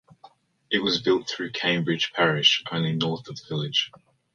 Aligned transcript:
It 0.71 0.79
was 0.79 0.99
built 0.99 1.29
through 1.29 1.51
Curbridge 1.51 2.11
parish 2.13 2.63
only 2.71 2.93
north 2.93 3.27
of 3.27 3.35
the 3.35 3.45
village. 3.47 3.91